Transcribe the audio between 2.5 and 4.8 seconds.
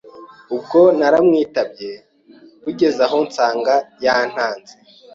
bugezeho nsanga yantanze